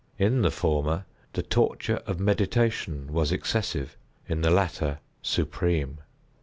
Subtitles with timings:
[0.17, 5.99] In the former, the torture of meditation was excessive—in the latter, supreme.